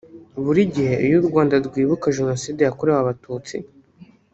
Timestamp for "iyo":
1.05-1.17